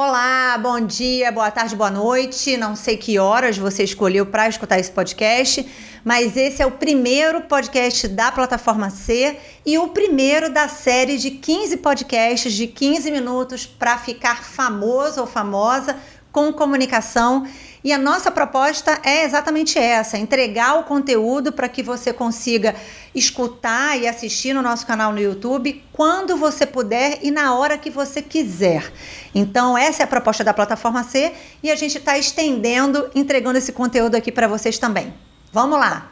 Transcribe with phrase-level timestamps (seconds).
[0.00, 2.56] Olá, bom dia, boa tarde, boa noite.
[2.56, 5.68] Não sei que horas você escolheu para escutar esse podcast,
[6.04, 11.32] mas esse é o primeiro podcast da plataforma C e o primeiro da série de
[11.32, 15.96] 15 podcasts de 15 minutos para ficar famoso ou famosa
[16.30, 17.44] com comunicação
[17.82, 22.74] e a nossa proposta é exatamente essa: entregar o conteúdo para que você consiga
[23.14, 27.90] escutar e assistir no nosso canal no YouTube quando você puder e na hora que
[27.90, 28.92] você quiser.
[29.34, 33.72] Então, essa é a proposta da plataforma C e a gente está estendendo, entregando esse
[33.72, 35.14] conteúdo aqui para vocês também.
[35.52, 36.10] Vamos lá!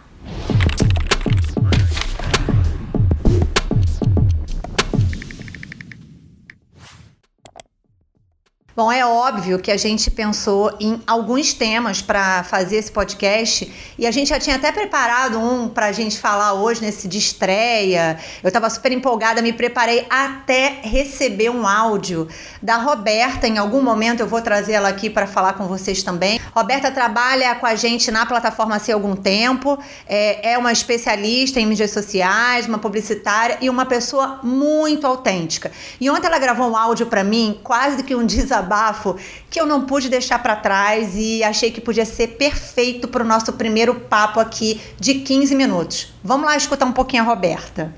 [8.76, 14.06] Bom, é óbvio que a gente pensou em alguns temas para fazer esse podcast e
[14.06, 18.18] a gente já tinha até preparado um para a gente falar hoje nesse de estreia.
[18.42, 22.28] Eu estava super empolgada, me preparei até receber um áudio
[22.60, 23.48] da Roberta.
[23.48, 26.38] Em algum momento eu vou trazer ela aqui para falar com vocês também.
[26.54, 31.64] Roberta trabalha com a gente na plataforma há algum tempo, é, é uma especialista em
[31.64, 35.72] mídias sociais, uma publicitária e uma pessoa muito autêntica.
[35.98, 39.16] E ontem ela gravou um áudio para mim, quase que um desabafo desabafo
[39.48, 43.26] que eu não pude deixar para trás e achei que podia ser perfeito para o
[43.26, 46.12] nosso primeiro papo aqui de 15 minutos.
[46.22, 47.94] Vamos lá escutar um pouquinho a Roberta.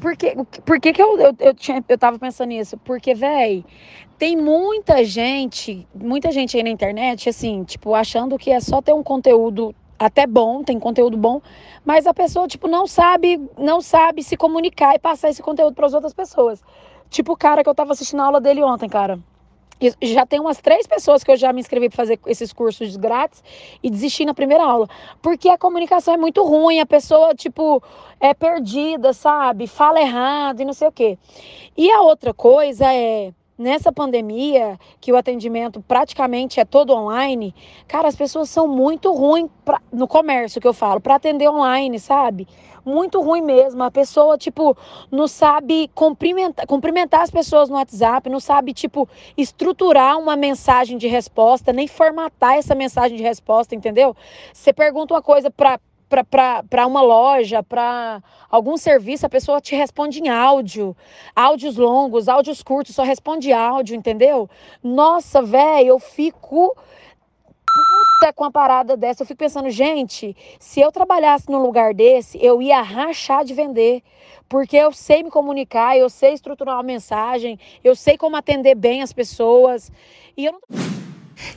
[0.00, 0.34] Por que,
[0.64, 2.76] por que, que eu, eu, eu, tinha, eu tava pensando nisso?
[2.84, 3.64] Porque, véi,
[4.18, 8.92] tem muita gente, muita gente aí na internet, assim, tipo, achando que é só ter
[8.92, 11.40] um conteúdo até bom, tem conteúdo bom,
[11.84, 15.86] mas a pessoa, tipo, não sabe, não sabe se comunicar e passar esse conteúdo para
[15.86, 16.62] as outras pessoas.
[17.10, 19.18] Tipo o cara que eu tava assistindo a aula dele ontem, cara
[20.02, 23.42] já tem umas três pessoas que eu já me inscrevi para fazer esses cursos grátis
[23.82, 24.88] e desisti na primeira aula.
[25.20, 27.82] Porque a comunicação é muito ruim, a pessoa, tipo,
[28.20, 29.66] é perdida, sabe?
[29.66, 31.18] Fala errado e não sei o quê.
[31.76, 37.54] E a outra coisa é nessa pandemia, que o atendimento praticamente é todo online,
[37.86, 39.48] cara, as pessoas são muito ruins
[39.92, 42.48] no comércio que eu falo, para atender online, sabe?
[42.84, 43.82] Muito ruim mesmo.
[43.82, 44.76] A pessoa, tipo,
[45.10, 51.06] não sabe cumprimentar, cumprimentar as pessoas no WhatsApp, não sabe, tipo, estruturar uma mensagem de
[51.06, 54.16] resposta, nem formatar essa mensagem de resposta, entendeu?
[54.52, 55.78] Você pergunta uma coisa para
[56.28, 60.94] para uma loja, para algum serviço, a pessoa te responde em áudio.
[61.34, 64.46] Áudios longos, áudios curtos, só responde áudio, entendeu?
[64.82, 66.76] Nossa, velho, eu fico
[68.22, 69.22] puta com a parada dessa.
[69.22, 74.02] Eu fico pensando, gente, se eu trabalhasse num lugar desse, eu ia rachar de vender.
[74.48, 79.02] Porque eu sei me comunicar, eu sei estruturar uma mensagem, eu sei como atender bem
[79.02, 79.90] as pessoas.
[80.36, 80.60] E eu não.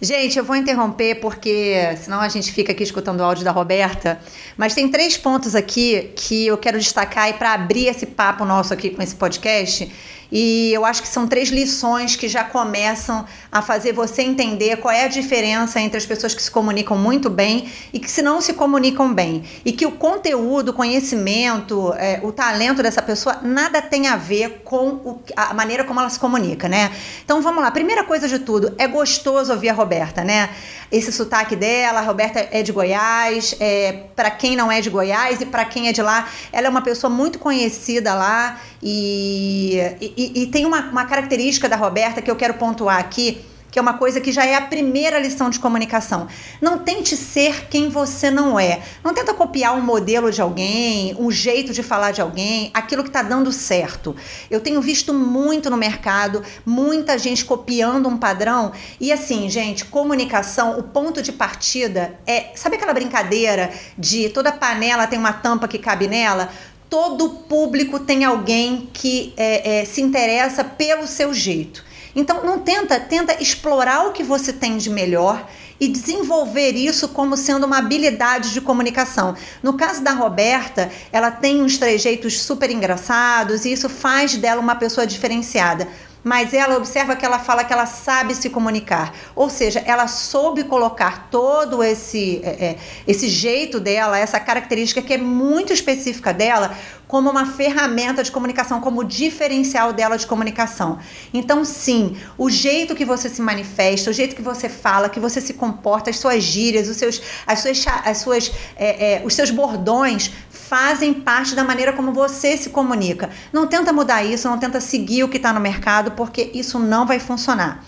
[0.01, 4.19] Gente, eu vou interromper porque senão a gente fica aqui escutando o áudio da Roberta.
[4.57, 8.73] Mas tem três pontos aqui que eu quero destacar e para abrir esse papo nosso
[8.73, 9.91] aqui com esse podcast
[10.37, 14.93] e eu acho que são três lições que já começam a fazer você entender qual
[14.93, 18.41] é a diferença entre as pessoas que se comunicam muito bem e que se não
[18.41, 19.45] se comunicam bem.
[19.63, 24.61] E que o conteúdo, o conhecimento, é, o talento dessa pessoa nada tem a ver
[24.65, 26.91] com o, a maneira como ela se comunica, né?
[27.23, 27.71] Então vamos lá.
[27.71, 30.49] Primeira coisa de tudo, é gostoso ouvir a Roberta, né?
[30.91, 35.39] Esse sotaque dela, a Roberta é de Goiás, é, para quem não é de Goiás
[35.39, 40.24] e para quem é de lá, ela é uma pessoa muito conhecida lá e, e,
[40.33, 43.43] e tem uma, uma característica da Roberta que eu quero pontuar aqui,
[43.75, 46.29] que é uma coisa que já é a primeira lição de comunicação.
[46.61, 48.81] Não tente ser quem você não é.
[49.03, 53.09] Não tenta copiar um modelo de alguém, um jeito de falar de alguém, aquilo que
[53.09, 54.15] está dando certo.
[54.49, 58.71] Eu tenho visto muito no mercado, muita gente copiando um padrão.
[58.97, 62.51] E assim, gente, comunicação, o ponto de partida é.
[62.55, 66.49] Sabe aquela brincadeira de toda panela tem uma tampa que cabe nela?
[66.89, 71.83] Todo público tem alguém que é, é, se interessa pelo seu jeito.
[72.15, 75.45] Então não tenta, tenta explorar o que você tem de melhor
[75.79, 79.35] e desenvolver isso como sendo uma habilidade de comunicação.
[79.61, 84.75] No caso da Roberta, ela tem uns trejeitos super engraçados e isso faz dela uma
[84.75, 85.87] pessoa diferenciada
[86.25, 89.13] mas ela observa que ela fala que ela sabe se comunicar.
[89.35, 95.13] Ou seja, ela soube colocar todo esse, é, é, esse jeito dela, essa característica que
[95.13, 96.75] é muito específica dela,
[97.07, 100.97] como uma ferramenta de comunicação, como diferencial dela de comunicação.
[101.31, 105.39] Então, sim, o jeito que você se manifesta, o jeito que você fala, que você
[105.39, 109.51] se comporta, as suas gírias, os seus, as suas, as suas, é, é, os seus
[109.51, 110.31] bordões
[110.67, 113.29] fazem parte da maneira como você se comunica.
[113.53, 117.05] Não tenta mudar isso, não tenta seguir o que está no mercado, porque isso não
[117.05, 117.83] vai funcionar.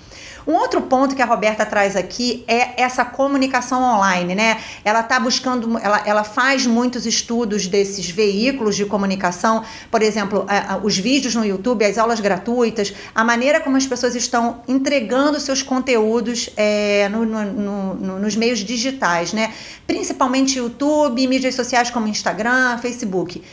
[0.47, 4.61] Um outro ponto que a Roberta traz aqui é essa comunicação online, né?
[4.85, 10.45] Ela está buscando, ela, ela faz muitos estudos desses veículos de comunicação, por exemplo,
[10.83, 15.61] os vídeos no YouTube, as aulas gratuitas, a maneira como as pessoas estão entregando seus
[15.61, 19.53] conteúdos é, no, no, no, nos meios digitais, né?
[19.85, 23.43] Principalmente YouTube, mídias sociais como Instagram, Facebook.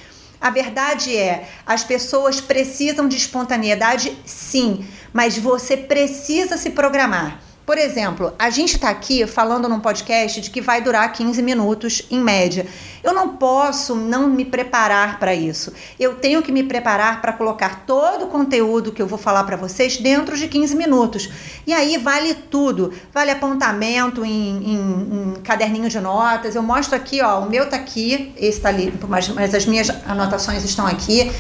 [0.45, 7.41] A verdade é, as pessoas precisam de espontaneidade, sim, mas você precisa se programar.
[7.67, 12.03] Por exemplo, a gente está aqui falando num podcast de que vai durar 15 minutos
[12.11, 12.67] em média.
[13.03, 15.73] Eu não posso não me preparar para isso.
[15.99, 19.57] Eu tenho que me preparar para colocar todo o conteúdo que eu vou falar para
[19.57, 21.31] vocês dentro de 15 minutos.
[21.67, 22.93] E aí vale tudo.
[23.15, 26.55] Vale apontamento em, em, em caderninho de notas.
[26.55, 29.89] Eu mostro aqui, ó, o meu tá aqui, esse tá ali, mas, mas as minhas
[30.07, 31.33] anotações estão aqui.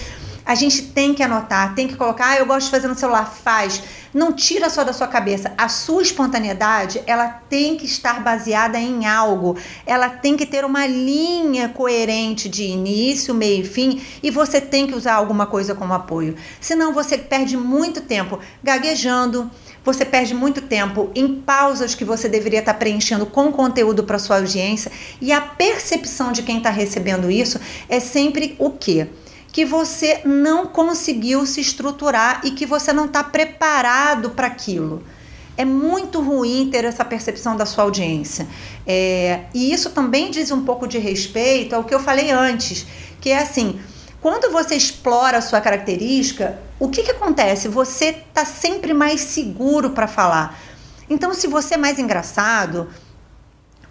[0.46, 3.25] A gente tem que anotar, tem que colocar, ah, eu gosto de fazer no celular,
[3.25, 3.82] faz.
[4.12, 5.55] Não tira só da sua cabeça.
[5.56, 9.56] A sua espontaneidade, ela tem que estar baseada em algo.
[9.87, 14.87] Ela tem que ter uma linha coerente de início, meio e fim, e você tem
[14.87, 16.37] que usar alguma coisa como apoio.
[16.61, 19.50] Senão você perde muito tempo gaguejando,
[19.82, 24.37] você perde muito tempo em pausas que você deveria estar preenchendo com conteúdo para sua
[24.37, 27.58] audiência, e a percepção de quem está recebendo isso
[27.88, 29.08] é sempre o quê?
[29.54, 35.04] Que você não conseguiu se estruturar e que você não está preparado para aquilo.
[35.56, 38.48] É muito ruim ter essa percepção da sua audiência.
[38.84, 42.84] É, e isso também diz um pouco de respeito ao que eu falei antes,
[43.20, 43.78] que é assim:
[44.20, 47.68] quando você explora a sua característica, o que, que acontece?
[47.68, 50.58] Você está sempre mais seguro para falar.
[51.08, 52.88] Então, se você é mais engraçado,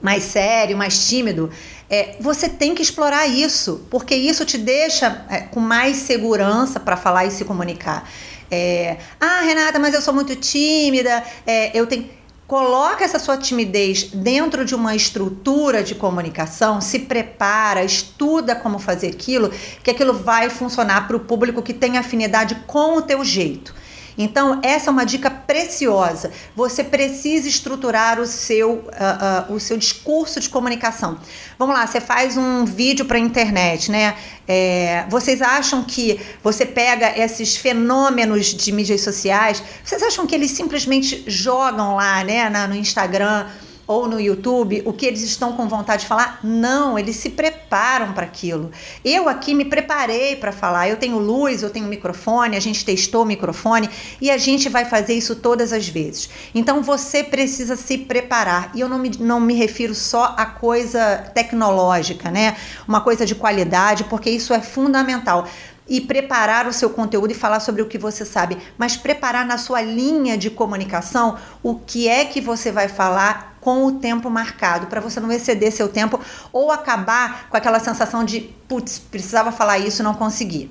[0.01, 1.49] mais sério, mais tímido,
[1.93, 6.97] é, você tem que explorar isso, porque isso te deixa é, com mais segurança para
[6.97, 8.09] falar e se comunicar.
[8.49, 12.09] É, ah, Renata, mas eu sou muito tímida, é, eu tenho.
[12.47, 19.07] Coloca essa sua timidez dentro de uma estrutura de comunicação, se prepara, estuda como fazer
[19.07, 19.51] aquilo,
[19.83, 23.73] que aquilo vai funcionar para o público que tem afinidade com o teu jeito.
[24.17, 26.31] Então, essa é uma dica preciosa.
[26.55, 31.17] Você precisa estruturar o seu, uh, uh, o seu discurso de comunicação.
[31.57, 34.15] Vamos lá, você faz um vídeo para a internet, né?
[34.47, 40.51] É, vocês acham que você pega esses fenômenos de mídias sociais, vocês acham que eles
[40.51, 43.47] simplesmente jogam lá, né, na, no Instagram?
[43.85, 46.39] Ou no YouTube o que eles estão com vontade de falar.
[46.43, 48.71] Não, eles se preparam para aquilo.
[49.03, 50.87] Eu aqui me preparei para falar.
[50.87, 53.89] Eu tenho luz, eu tenho microfone, a gente testou o microfone
[54.21, 56.29] e a gente vai fazer isso todas as vezes.
[56.55, 58.71] Então você precisa se preparar.
[58.73, 62.55] E eu não me, não me refiro só a coisa tecnológica, né?
[62.87, 65.47] Uma coisa de qualidade, porque isso é fundamental
[65.87, 69.57] e preparar o seu conteúdo e falar sobre o que você sabe, mas preparar na
[69.57, 74.87] sua linha de comunicação o que é que você vai falar com o tempo marcado,
[74.87, 76.19] para você não exceder seu tempo
[76.51, 80.69] ou acabar com aquela sensação de, putz, precisava falar isso não consegui.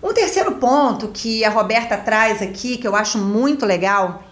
[0.00, 4.22] Um terceiro ponto que a Roberta traz aqui, que eu acho muito legal,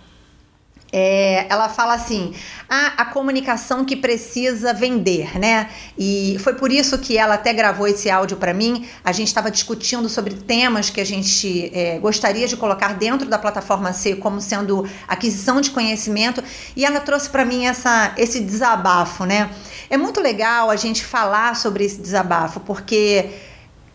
[0.97, 2.33] é, ela fala assim:
[2.71, 5.69] ah, a comunicação que precisa vender, né?
[5.99, 8.87] E foi por isso que ela até gravou esse áudio para mim.
[9.03, 13.37] A gente estava discutindo sobre temas que a gente é, gostaria de colocar dentro da
[13.37, 16.45] plataforma C como sendo aquisição de conhecimento,
[16.77, 19.51] e ela trouxe para mim essa, esse desabafo, né?
[19.91, 23.31] É muito legal a gente falar sobre esse desabafo, porque,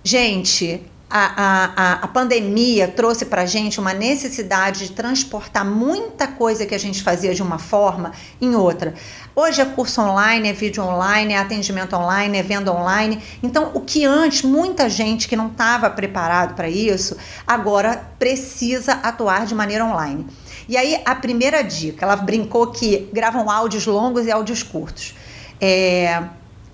[0.03, 6.65] gente, a, a, a pandemia trouxe para a gente uma necessidade de transportar muita coisa
[6.65, 8.93] que a gente fazia de uma forma em outra.
[9.35, 13.21] Hoje é curso online, é vídeo online, é atendimento online, é venda online.
[13.41, 19.47] Então, o que antes muita gente que não estava preparado para isso, agora precisa atuar
[19.47, 20.27] de maneira online.
[20.67, 25.15] E aí, a primeira dica, ela brincou que gravam áudios longos e áudios curtos.
[25.59, 26.23] É,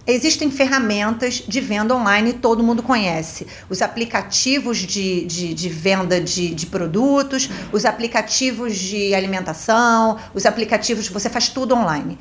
[0.07, 3.47] Existem ferramentas de venda online, todo mundo conhece.
[3.67, 11.07] Os aplicativos de, de, de venda de, de, produtos, os aplicativos de alimentação, os aplicativos,
[11.07, 12.19] você faz tudo online.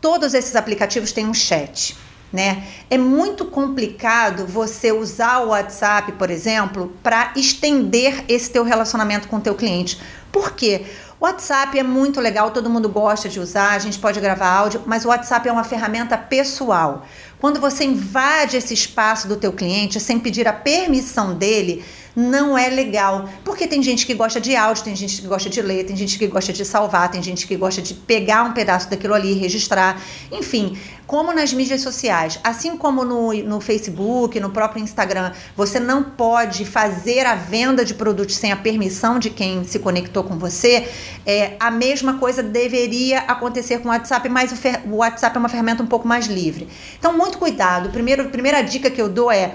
[0.00, 1.94] Todos esses aplicativos têm um chat.
[2.32, 2.64] Né?
[2.88, 9.36] É muito complicado você usar o WhatsApp, por exemplo, para estender esse teu relacionamento com
[9.36, 10.00] o teu cliente.
[10.32, 10.86] Por quê?
[11.09, 14.82] O WhatsApp é muito legal, todo mundo gosta de usar, a gente pode gravar áudio,
[14.86, 17.04] mas o WhatsApp é uma ferramenta pessoal.
[17.38, 21.84] Quando você invade esse espaço do teu cliente sem pedir a permissão dele,
[22.20, 23.28] não é legal.
[23.44, 26.18] Porque tem gente que gosta de áudio, tem gente que gosta de ler, tem gente
[26.18, 30.00] que gosta de salvar, tem gente que gosta de pegar um pedaço daquilo ali, registrar.
[30.30, 36.02] Enfim, como nas mídias sociais, assim como no, no Facebook, no próprio Instagram, você não
[36.02, 40.88] pode fazer a venda de produtos sem a permissão de quem se conectou com você,
[41.26, 45.48] é, a mesma coisa deveria acontecer com o WhatsApp, mas o, o WhatsApp é uma
[45.48, 46.68] ferramenta um pouco mais livre.
[46.98, 47.88] Então, muito cuidado.
[47.90, 49.54] Primeiro, a primeira dica que eu dou é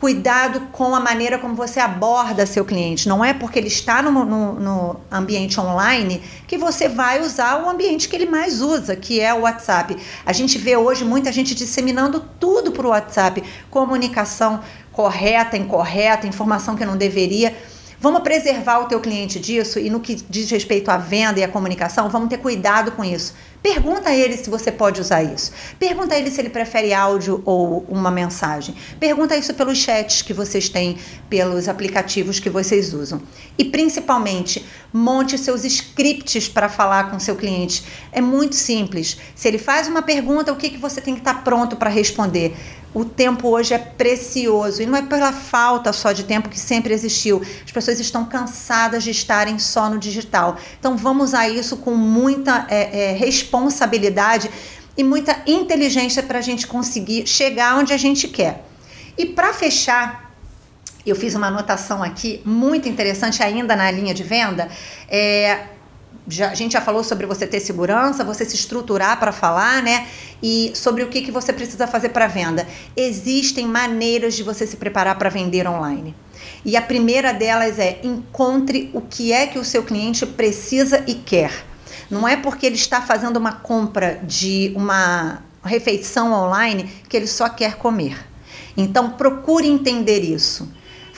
[0.00, 3.06] cuidado com a maneira como você aborda seu cliente.
[3.06, 7.68] Não é porque ele está no, no, no, ambiente online que você vai usar o
[7.68, 9.94] ambiente que ele mais usa, que é o WhatsApp.
[10.24, 16.76] A gente vê hoje muita gente disseminando tudo para o WhatsApp, comunicação correta, incorreta, informação
[16.76, 17.54] que não deveria.
[18.00, 21.48] Vamos preservar o teu cliente disso e no que diz respeito à venda e à
[21.48, 23.34] comunicação, vamos ter cuidado com isso.
[23.62, 25.52] Pergunta a ele se você pode usar isso.
[25.78, 28.74] Pergunta a ele se ele prefere áudio ou uma mensagem.
[28.98, 30.96] Pergunta isso pelos chats que vocês têm,
[31.28, 33.20] pelos aplicativos que vocês usam.
[33.58, 37.84] E principalmente, monte seus scripts para falar com seu cliente.
[38.10, 39.18] É muito simples.
[39.34, 41.90] Se ele faz uma pergunta, o que, que você tem que estar tá pronto para
[41.90, 42.56] responder?
[42.92, 46.92] O tempo hoje é precioso e não é pela falta só de tempo que sempre
[46.92, 47.40] existiu.
[47.64, 50.56] As pessoas estão cansadas de estarem só no digital.
[50.78, 54.50] Então vamos usar isso com muita é, é, responsabilidade
[54.96, 58.66] e muita inteligência para a gente conseguir chegar onde a gente quer.
[59.16, 60.34] E para fechar,
[61.06, 64.68] eu fiz uma anotação aqui muito interessante ainda na linha de venda.
[65.08, 65.66] É,
[66.30, 70.06] já, a gente já falou sobre você ter segurança, você se estruturar para falar, né?
[70.42, 72.66] E sobre o que, que você precisa fazer para venda.
[72.96, 76.14] Existem maneiras de você se preparar para vender online.
[76.64, 81.14] E a primeira delas é encontre o que é que o seu cliente precisa e
[81.14, 81.64] quer.
[82.10, 87.48] Não é porque ele está fazendo uma compra de uma refeição online que ele só
[87.48, 88.26] quer comer.
[88.76, 90.68] Então procure entender isso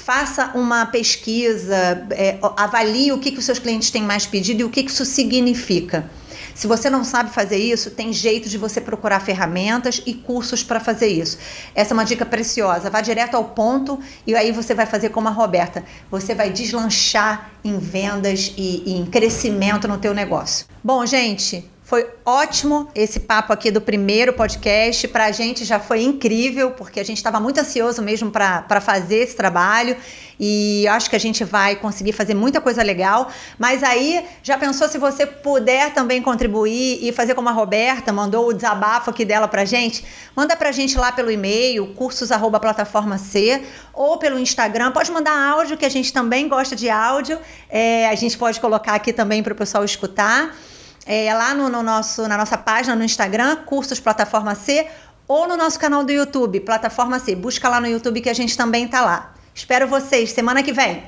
[0.05, 4.65] faça uma pesquisa, é, avalie o que, que os seus clientes têm mais pedido e
[4.65, 6.11] o que, que isso significa.
[6.55, 10.81] Se você não sabe fazer isso, tem jeito de você procurar ferramentas e cursos para
[10.81, 11.39] fazer isso.
[11.75, 12.91] Essa é uma dica preciosa.
[12.91, 15.83] Vá direto ao ponto e aí você vai fazer como a Roberta.
[16.11, 20.67] Você vai deslanchar em vendas e, e em crescimento no teu negócio.
[20.85, 25.07] Bom, gente, foi ótimo esse papo aqui do primeiro podcast.
[25.09, 29.17] Para a gente já foi incrível, porque a gente estava muito ansioso mesmo para fazer
[29.17, 29.95] esse trabalho
[30.41, 33.31] e acho que a gente vai conseguir fazer muita coisa legal.
[33.59, 38.49] Mas aí, já pensou se você puder também contribuir e fazer como a Roberta mandou
[38.49, 40.03] o desabafo aqui dela para gente?
[40.35, 44.93] Manda para a gente lá pelo e-mail, cursos@plataforma C ou pelo Instagram.
[44.93, 47.39] Pode mandar áudio, que a gente também gosta de áudio.
[47.69, 50.57] É, a gente pode colocar aqui também para o pessoal escutar
[51.07, 54.87] é, lá no, no, nosso, na nossa página no Instagram, Cursos Plataforma C,
[55.27, 57.35] ou no nosso canal do YouTube, Plataforma C.
[57.35, 59.35] Busca lá no YouTube que a gente também tá lá.
[59.55, 61.05] Espero vocês semana que vem.